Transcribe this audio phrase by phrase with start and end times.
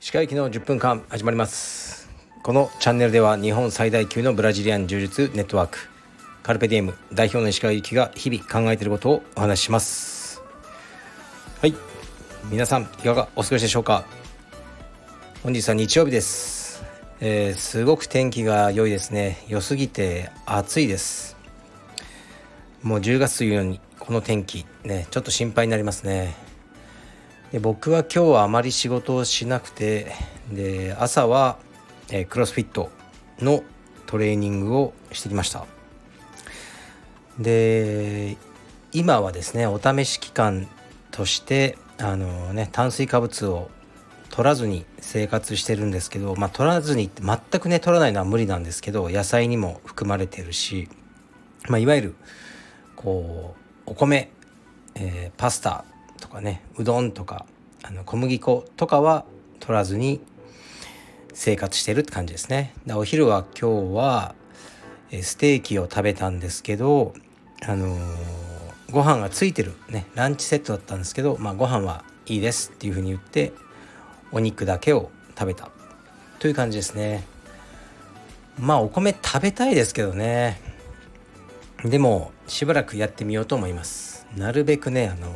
[0.00, 2.10] 歯科医の10分間始まります。
[2.42, 5.78] このチャンネルでは日本最大級のブラジリアン柔術ネットワーク。
[6.42, 10.42] カルペディエム代表の石川由紀が日々考えていることをお話しします。
[11.60, 11.74] はい。
[12.50, 14.04] 皆さんいかがお過ごしでしょうか？
[15.44, 16.82] 本日は日曜日です、
[17.20, 19.44] えー、すごく天気が良いですね。
[19.46, 21.35] 良すぎて暑いです。
[22.82, 26.34] もう10月というようにこの天気ねちょっと心配になりますね。
[27.52, 30.12] で僕は今日はあまり仕事をしなくて
[30.52, 31.58] で朝は、
[32.10, 32.90] えー、クロスフィット
[33.40, 33.62] の
[34.06, 35.66] トレーニングをしてきました。
[37.38, 38.36] で
[38.92, 40.68] 今はですねお試し期間
[41.10, 43.70] としてあのね炭水化物を
[44.30, 50.88] 取らずに生活してるんですけどまあ取らずに全くね取らないのは無理なんですけど野菜にも含まれてるし
[51.68, 52.14] まあいわゆる
[53.06, 53.54] こ
[53.86, 54.32] うお米、
[54.96, 55.84] えー、パスタ
[56.20, 57.46] とかねうどんとか
[57.84, 59.24] あの小麦粉とかは
[59.60, 60.20] 取らずに
[61.32, 62.74] 生活してるって感じですね。
[62.84, 64.34] でお昼は今日は
[65.22, 67.14] ステーキを食べたんですけど
[67.64, 68.00] あのー、
[68.90, 73.52] ご飯がついてるねランチセットだったんですけどまあご飯はいいですっていうふうに言って
[74.32, 75.70] お肉だけを食べた
[76.40, 77.22] という感じですね。
[78.58, 80.74] まあお米食べたいですけどね
[81.88, 84.26] でもしばらくやってみようと思います。
[84.36, 85.32] なるべくねあの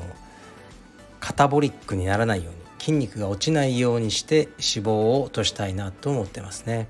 [1.20, 6.88] カタボリックにならないように筋肉が落ちないようにして脂肪を落としたいなと思ってますね。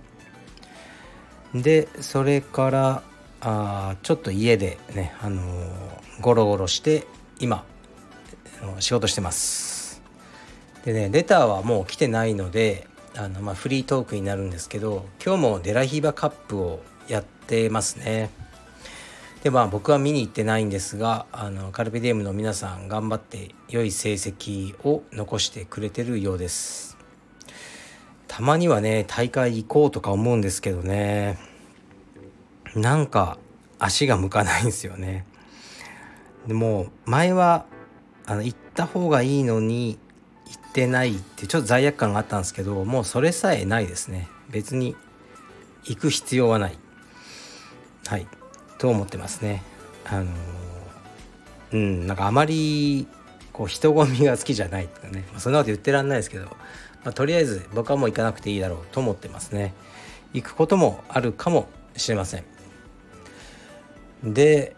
[1.54, 3.02] でそれから
[3.40, 7.06] あちょっと家でねあのー、ゴロゴロして
[7.40, 7.64] 今
[8.78, 10.02] 仕事してます。
[10.84, 12.86] でねレターはもう来てないので
[13.16, 18.30] あの、まあ、フリートークになるんですけど今日もデラヒーバカップをやってますね。
[19.42, 26.98] でまあ僕は見に行ってないんですがあのカルペディエムの皆さん頑張って良い成績を残してくれてるようです。
[28.28, 31.38] たまにはね大会行こうとか思うんですけどね。
[32.74, 33.38] なんか
[33.78, 35.24] 足が向かないんですよね。
[36.46, 37.64] でも前は
[38.26, 39.98] あの行った方がいいのに
[40.46, 44.28] 行ってないってちょっと罪悪感があったんですけどもうそれさえないですね。
[44.50, 44.96] 別に
[45.84, 46.78] 行く必要はない。
[48.06, 48.26] はい。
[48.80, 49.62] と思ってますね。
[50.06, 50.26] あの
[51.72, 53.06] うんなんかあまり
[53.52, 59.74] こう人混みが好きじゃないとかね、まあ、そんなこと言ってらんないですけど、まあ、とりあえず僕はもう行かなくていいだろうと思ってますね。
[60.32, 62.44] 行くこともあるかもしれません。
[64.24, 64.74] で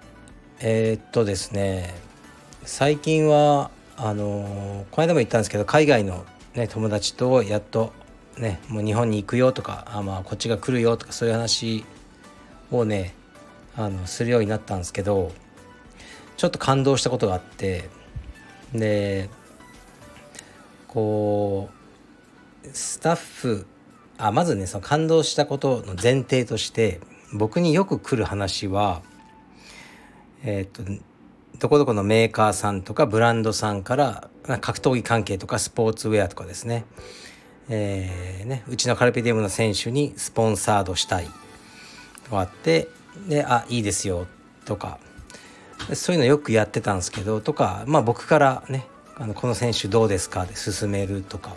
[0.59, 1.95] えー、っとですね
[2.65, 6.25] 最近はあのこの間も言ったんですけど海外の、
[6.55, 7.93] ね、友達とやっと
[8.37, 11.85] ねもう日本に行くよとかあまあこっちが来るよとかそういう話
[12.73, 13.15] をね
[13.77, 15.33] あのするようになったんですけど
[16.37, 17.89] ちょっと感動したことがあって
[18.75, 19.29] で
[20.89, 21.71] こ
[22.65, 23.67] うスタッフ
[24.19, 27.01] あまずねその感動したことの前提として
[27.33, 29.03] 僕によく来る話は
[30.45, 30.83] えっ、と
[31.59, 34.29] どこどこのメーカーさんとかブランドさんから
[34.61, 36.85] 格闘技関係とかスポーツウェアとかですね,、
[37.69, 41.27] えーね、うちのカルペディウムの選手にスポンサードしたい
[42.25, 42.89] とかあって
[43.29, 44.27] で「あいいですよ」
[44.65, 44.99] とか
[45.95, 48.87] そういうのよくやってたんですけどとかまあ僕からね
[49.17, 50.47] あのこの選手どうですか？
[50.47, 51.55] で進めるとか。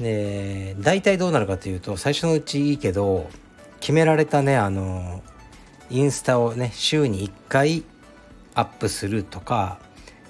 [0.00, 3.28] で大体どうなるかというと最初のうちいいけど
[3.80, 5.22] 決められたねあの
[5.90, 7.84] インスタをね週に1回
[8.54, 9.78] アップするとか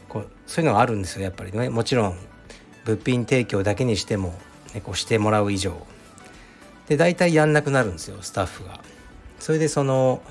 [0.09, 1.69] こうそういうのがあるんですよやっぱりね。
[1.71, 2.19] もちろん
[2.85, 4.35] 物品提供だけにしても、
[4.75, 5.87] ね、こうしてもらう以上。
[6.89, 8.81] で大体やんなくなるんですよスタッフが。
[9.43, 10.23] それでその、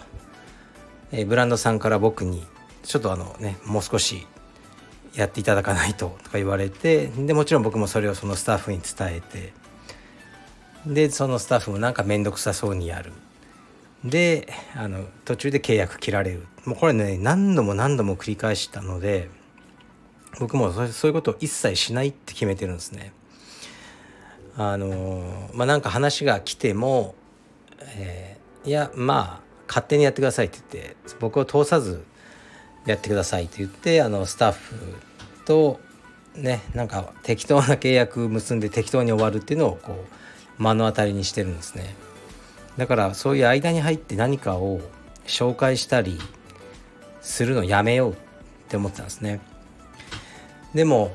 [1.12, 2.48] えー、ブランドさんから僕に
[2.82, 4.26] ちょっとあのねもう少し
[5.16, 9.52] やっていただかないととか言われてでもちろん僕もそれをそのスタッフに伝えて
[10.86, 13.12] でそのスタッフもなんか面倒くさそうにやる
[14.06, 19.30] であの途中で契約切られるもうこれね何度も何度も繰り返したので
[20.40, 23.12] 僕もそういうことを一切しないって決めてるんですね。
[24.56, 27.16] あのまあなんか話が来ても、
[27.97, 28.31] え
[28.63, 32.03] いやまあ勝手にやってくださいって言って僕を通さず
[32.85, 34.75] やってくださいって言ってあのスタッフ
[35.46, 35.79] と
[36.35, 40.05] ねなんか適当な契約結んで適当に終わるっていうのをこ
[40.59, 41.96] う目の当たりにしてるんですね。
[42.78, 44.79] だからそういう間に入って何かを
[45.25, 46.19] 紹介したり
[47.22, 48.16] するのやめようっ
[48.69, 49.41] て思ってたんですね。
[50.73, 51.11] でも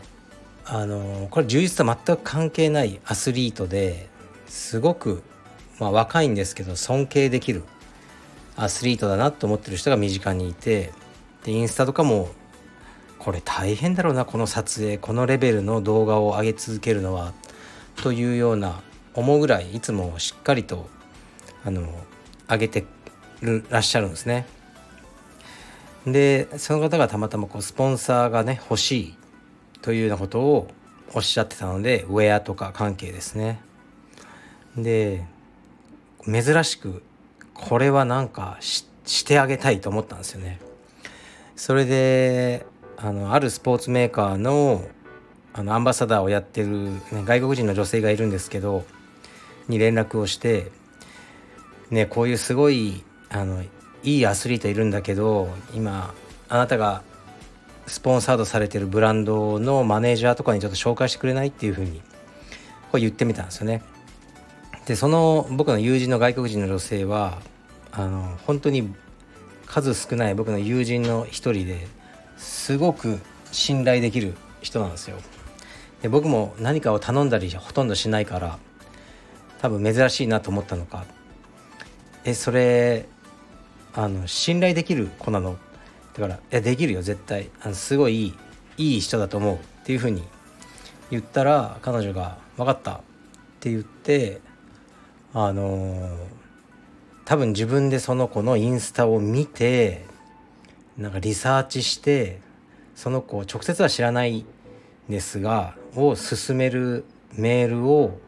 [0.65, 4.09] あのこれ充実と全く関係ないアスリートで
[4.47, 5.23] すごく
[5.79, 7.65] まあ、若いんですけど尊敬できる
[8.57, 10.93] アスリートだなと思ってる人が身近にいて
[11.45, 12.31] でインスタとかも
[13.19, 17.33] これ大変だろうなこの撮影このレベルの動画を上げ続けるのは
[18.03, 18.81] というような
[19.15, 20.89] 思うぐらいいつもしっかりと
[21.65, 21.89] あの
[22.49, 22.85] 上げて
[23.41, 24.47] るらっしゃるんですね。
[26.07, 29.15] でその方がたまたまこうスポンサーがね欲しい
[29.83, 30.69] というようなことを
[31.15, 33.61] おっしゃってたのでウェアとか関係ですね。
[34.77, 35.25] で
[36.31, 37.03] 珍しく
[37.55, 40.61] これはなんかしてあげたいと思ったんですよね。
[41.55, 44.85] それであのあるスポーツメーカーの
[45.55, 48.85] あのアンバサダーをやってる、ね、外国人の女性がいるんですけど
[49.69, 50.71] に連絡をして
[51.91, 53.63] ねこういうすごいあの
[54.03, 56.13] いいアスリートいるんだけど今
[56.51, 57.03] あなたが
[57.87, 62.03] スポンサードされてるブランドのマネージャーとかにちょっと紹介してくれないっていうふうに
[62.93, 63.83] こう言ってみたんですよね。
[64.87, 67.39] でその僕の友人の外国人の女性は
[67.91, 68.95] あの本当に
[69.67, 71.87] 数少ない僕の友人の一人で
[72.37, 73.19] すごく
[73.51, 75.19] 信頼できる人なんですよ。
[76.03, 78.59] で僕も何かを頼んだりほとんどしないから
[79.61, 81.05] 多分珍しいなと思ったのか
[82.25, 83.07] 「えそれ
[83.95, 85.57] あの信頼できる子なの?」
[86.15, 88.35] だから「いやできるよ絶対あのすごい
[88.77, 90.23] いい人だと思う」っていうふうに
[91.11, 93.01] 言ったら彼女が「分かった」っ
[93.59, 94.41] て言って
[95.39, 96.17] あの
[97.27, 100.07] 多分自分でその子のインスタを見て
[100.97, 102.41] なんかリサーチして
[102.95, 104.47] その子を直接は知らないん
[105.11, 107.05] ですがを進める
[107.35, 108.19] メールを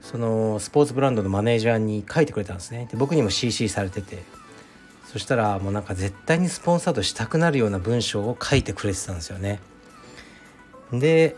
[0.00, 2.86] そのスポーツブランドのマネージャーに書いてくれたんですね。
[2.88, 4.22] で僕にも CC されてて
[5.06, 9.58] そしたらもうなんか絶対にスポンサードしたくなるような文章を書いてくれてたんですよね。
[10.92, 11.34] で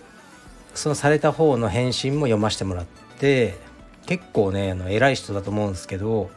[0.74, 2.86] そのされた方の返信も読ませてもらっ
[3.18, 3.71] て
[4.06, 6.30] 結構ねあの偉い人だと思うんですけど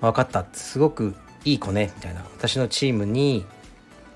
[0.00, 1.14] 分かったすごく
[1.44, 3.44] いい子ねみたいな私のチームに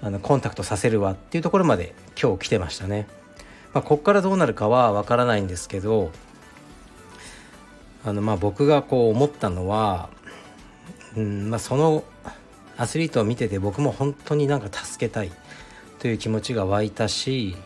[0.01, 3.07] あのコンタクトさせるわっていうところまで今日来てましたね。
[3.75, 6.11] まあ、こっからどうなるかは分からないんですけど
[8.05, 10.09] あのまあ僕がこう思ったのは、
[11.17, 12.03] うんまあ、その
[12.79, 15.31] アスリートを見てて僕も本当になんか助けたい
[15.99, 17.57] という気持ちが湧いたし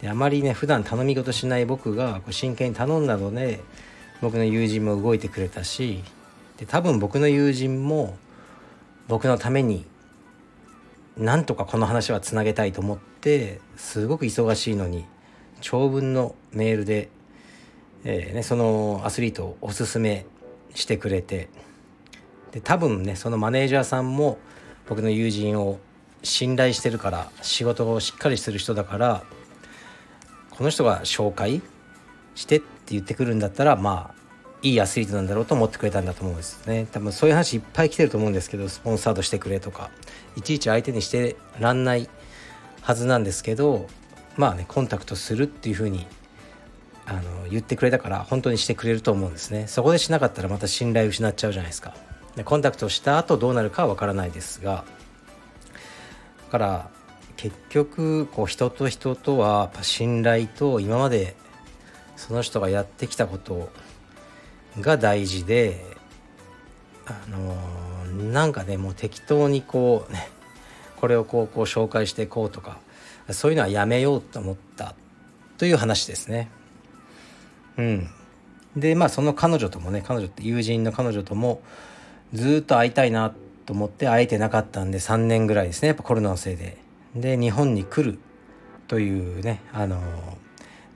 [0.00, 3.62] であまりね普段頼み事しない僕がこう真剣に頼んだので
[4.20, 6.02] 僕の友人も動いてくれたし
[6.58, 8.16] で多分僕の友人も
[9.08, 9.84] 僕のために
[11.16, 15.06] なんとかこの話はつなげたいと思ってすごく忙しいのに
[15.60, 17.08] 長文のメールで、
[18.04, 20.26] えーね、そのアスリートをおすすめ
[20.74, 21.48] してくれて
[22.52, 24.38] で多分ねそのマネージャーさんも
[24.88, 25.78] 僕の友人を
[26.22, 29.24] 信頼してるから仕事をしっかりしてる人だから
[30.56, 31.60] この人が紹介
[32.34, 34.26] してって言ってくるんだったらまあ
[34.62, 36.86] いいアスリートなんだろうと思ってくれたんだと思うんですね。
[36.90, 39.90] 多分そういう話いっぱい来てると思うんですけどスポンサードしてくれとか。
[40.34, 42.08] いちいち相手にしてらんない
[42.82, 43.86] はずなんですけど
[44.36, 46.06] まあねコンタクトするっていうふうに
[47.06, 49.66] あの言ってくれたから本当にしてくれると思うんですね。
[49.66, 51.94] そこでしなかったらまた信頼失っちゃうじゃないですか。
[52.34, 54.84] でコンタクトした後どうなるかはわからないですが
[56.46, 56.90] だから
[57.36, 61.36] 結局こう人と人とはやっぱ信頼と今まで
[62.16, 63.70] その人がやってきたこと
[64.80, 65.84] が大事で
[67.06, 70.28] あのー、なんかねもう適当にこうね
[70.96, 72.78] これをこうこう紹介していこうとか
[73.30, 74.94] そういうのはやめようと思った
[75.58, 76.48] という話ですね。
[77.76, 78.08] うん、
[78.76, 81.60] でまあその彼女ともね彼女って友人の彼女とも
[82.32, 83.34] ずっと会いたいな
[83.66, 86.85] と思って会えてなかったんで3年ぐらいですねやっぱコロナのせいで。
[87.16, 88.18] で日本に来る
[88.88, 90.00] というねあの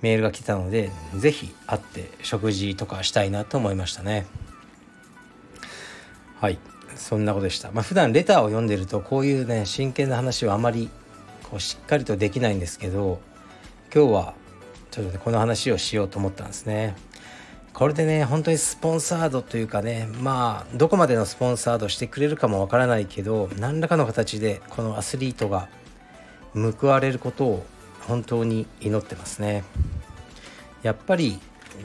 [0.03, 4.27] メールが来たので是非会って食事とかしたいなと思いましたね。
[6.41, 6.59] はい。
[6.97, 7.71] そんなことでした。
[7.71, 10.91] まあ普段レターを読んでるとこういうね真剣な話はあまり
[11.51, 13.21] こうしっかりとできないんですけど
[13.95, 14.35] 今日は
[14.91, 16.97] ちょっとねこの話をしようと思ったんですね。
[17.73, 25.69] これでね本当にスポンサードというかねまあどこまでのスポンサードしてくれるかもわからないけど何らかの形でこのアスリートが
[26.55, 27.67] 報われることを
[28.07, 29.65] 本当に祈ってますね。
[30.83, 31.39] やっぱり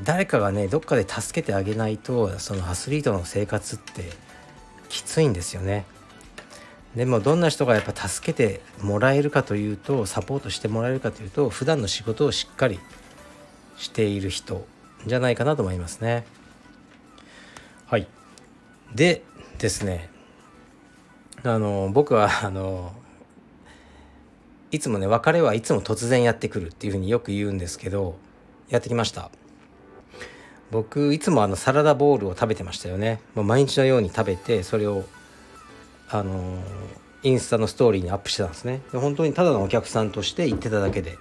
[0.03, 4.03] 誰かがねどっかで助けてあげないとそのアスリートの生活って
[4.89, 5.85] きついんですよね。
[6.95, 12.79] でもどんな人がやっぱ助けてもらえるかというとサポートしてもらえるかというと普段の仕事をしっかり
[13.77, 14.65] している人
[15.05, 16.25] じゃないかなと思いますね。
[17.85, 18.07] はい。
[18.93, 19.23] で
[19.59, 20.09] ですね
[21.43, 22.93] あの僕はあの
[24.75, 28.17] いつもね別れはいつも突然やってくるっていうふうによく言うんですけど
[28.69, 29.31] やってきました。
[30.71, 33.21] 僕いつもあのサラダボウルを食べてましたよね。
[33.35, 35.05] もう毎日のように食べてそれを
[36.09, 36.59] あの
[37.23, 38.81] インスタのストーリーにアップしてたんですね。
[38.91, 41.17] で本当にただのお客さんとして行ってただけで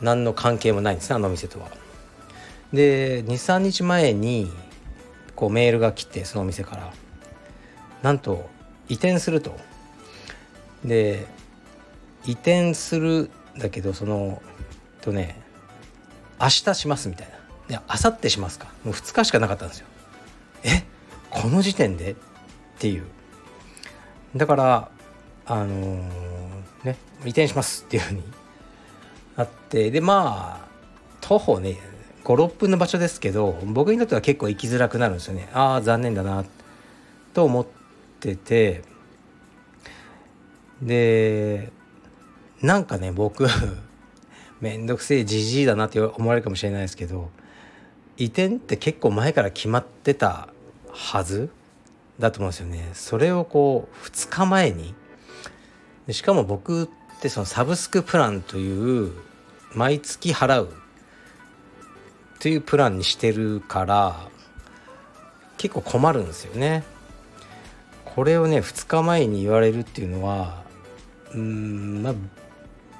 [0.00, 1.68] 何の関係もないんですねあの店とは。
[2.72, 4.50] で23日前に
[5.34, 6.92] こうメールが来てそのお店から。
[8.02, 8.50] なんと
[8.88, 9.56] 移転すると。
[10.84, 11.26] で
[12.24, 14.42] 移転するだけどその
[15.00, 15.40] とね
[16.40, 17.28] 明日しますみたい
[17.68, 17.78] な。
[17.78, 18.68] で明後日しますか。
[18.84, 19.86] もう2日しかなかったんですよ。
[20.64, 20.84] え？
[21.30, 22.12] この時点で？
[22.12, 22.14] っ
[22.78, 23.04] ていう。
[24.36, 24.90] だから
[25.46, 26.00] あのー、
[26.84, 28.22] ね移転しますっていうふうに。
[29.36, 30.68] あってでまあ
[31.20, 31.78] 徒歩ね
[32.24, 35.48] 56分の場所ですけど僕にとっては結構行きづらくなるんですよね。
[35.52, 36.44] ああ残念だな
[37.34, 37.66] と思っ
[38.20, 38.82] てて。
[40.82, 41.70] で
[42.62, 43.46] なんかね僕
[44.60, 47.30] めんどくせえじじいだなって思われるかもしれないですけど
[48.16, 50.48] 移転って結構前から決まってた
[50.90, 51.50] はず
[52.18, 52.90] だと思うんですよね。
[52.92, 54.94] それをこう2日前に
[56.10, 56.88] しかも僕っ
[57.20, 59.12] てそのサブスクプランという
[59.74, 60.72] 毎月払う
[62.38, 64.28] というプランにしてるから
[65.56, 66.84] 結構困るんですよね。
[68.04, 70.62] これをね2日前に言われるっていうのは
[71.34, 72.14] うんまあ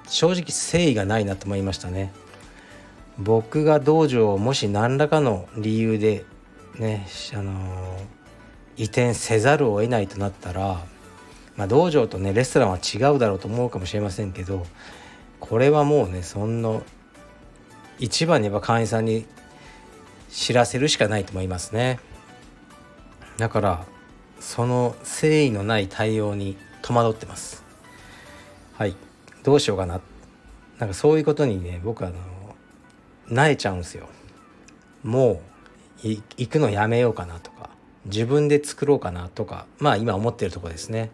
[0.09, 2.13] 正直誠意がないなと思いましたね。
[3.19, 6.25] 僕が道場をもし何らかの理由で
[6.79, 7.99] ねあの
[8.77, 10.81] 移転せざるを得ないとなったら、
[11.57, 14.67] まあ、道場とねレストランは違うだろうと思うかもしれませんけど
[15.41, 16.81] これはもうねそんな
[17.99, 19.27] 一番に言えば会員さんに
[20.31, 22.01] 知らせるしかないと思いますね。
[23.37, 23.87] だから
[24.41, 27.63] その誠意のない対応に戸惑ってます。
[28.75, 28.97] はい。
[29.43, 30.01] どうしようかな。
[30.79, 34.09] なんかそういうことにね僕はあの慣れちゃうんですよ。
[35.03, 35.41] も
[36.05, 37.71] う行くのやめようかなとか
[38.07, 41.11] 自分で作ろうかなとかまあ今思ってるとこですね。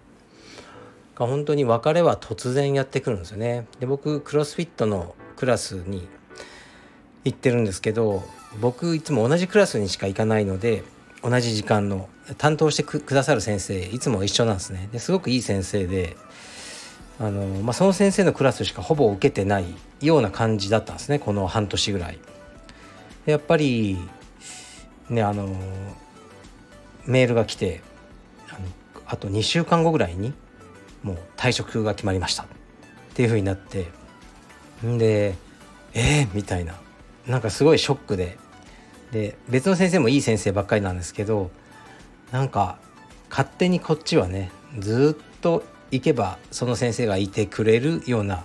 [1.17, 3.67] 本当に別れは突然やってくるんですよね。
[3.81, 6.07] で僕クロスフィットのクラスに
[7.25, 8.23] 行ってるんですけど
[8.61, 10.85] 僕いつも同じクラスにしか行かないので
[11.23, 12.09] 同じ時間の
[12.39, 14.89] 担当してくださる先生いつも一緒なんですね。
[14.93, 16.17] ですごくいい先生で
[17.21, 19.67] あの、まあ、その先生のクラスしかほぼ受けてない
[20.01, 22.19] ような感じだったんですねこの半年ぐらい。
[23.27, 23.99] やっぱり
[25.11, 25.55] ねあの
[27.05, 27.83] メールが来て
[28.49, 28.61] あの
[29.07, 30.33] あと2週間後ぐらいに
[31.03, 32.45] もう退職が決まりました。
[32.45, 32.47] っ
[33.15, 33.89] ていう風になって
[34.85, 35.35] んで
[35.95, 36.75] えー、みたいな。
[37.27, 38.39] なんかすごいショックで。
[39.13, 41.51] で別の先生もいい先生ばっかりなんですけど
[42.31, 42.79] なんか
[43.31, 48.45] 勝手にこっちはねずっと行けばその先生がいてくれるような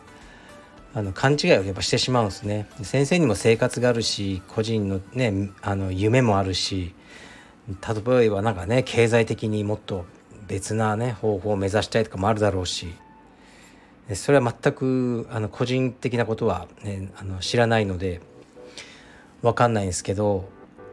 [0.94, 2.68] あの勘違いをやっぱしてしまうんですね。
[2.84, 6.94] 先生にも生活があるし個人のねあの夢もあるし
[7.68, 10.06] 例えばなんかね経済的にもっと
[10.48, 12.94] 別なね方法を目指したいとかもあるだろうし
[14.14, 18.22] それは全くあの個人的なことは、ね、あの知らないので
[19.42, 20.50] 分かんないんですけど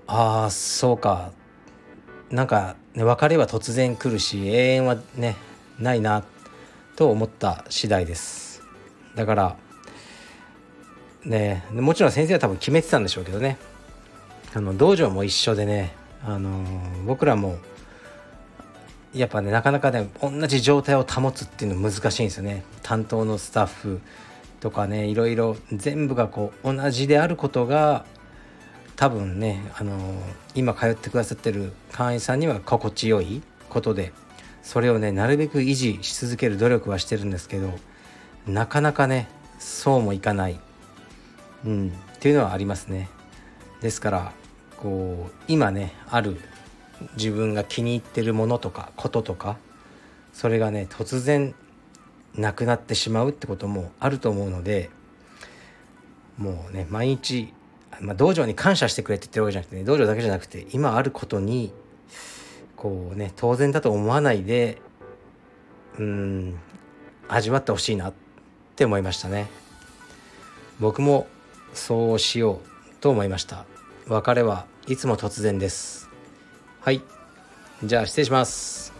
[0.06, 1.32] ああそうか
[2.30, 5.36] なんか、ね、別れは突然来るし永遠はね
[5.78, 6.24] ないな
[7.00, 8.62] と思った次第です。
[9.14, 9.56] だから
[11.24, 13.56] ねもちろん先生は多分決めてたんでしょうけどね。
[14.52, 16.62] あの道場も一緒でねあの
[17.06, 17.56] 僕らも
[19.14, 22.64] やっぱねなかなかね同じ状態を保つっていうの難しいんですよね。
[22.82, 24.02] 担当のスタッフ
[24.60, 28.04] とかねいろいろ全部がこう同じであることが
[28.96, 29.96] 多分ねあの
[30.54, 33.40] 今通ってくださってる会員さんには心地よい
[33.70, 34.12] ことで
[34.62, 37.72] それをねなるべく維持し続ける努力はしてるんですけど
[38.46, 40.60] なかなかねそうもいかない、
[41.64, 43.08] うん、っていうのはありますね。
[43.80, 44.32] ですから
[44.76, 46.40] こう今ねある
[47.16, 49.56] 自分が気に入ってるものとかこととか
[50.32, 51.54] それがね突然
[52.34, 54.90] なくなってしまうってこともあると思うので
[56.38, 57.52] もうね毎日、
[58.00, 61.72] まあ、道場に感謝してくれって言ってるわけじゃなくて、ね、道場だけじゃなくて今あることに
[62.80, 64.80] こうね当然だと思わないで
[65.98, 66.58] うん
[67.28, 68.12] 味わってほしいなっ
[68.74, 69.48] て思いましたね。
[70.80, 71.26] 僕も
[71.74, 72.58] そうしよう
[73.02, 73.66] と思いました。
[74.08, 76.08] 別れはいつも突然です。
[76.80, 77.02] はい。
[77.84, 78.94] じゃあ失礼します。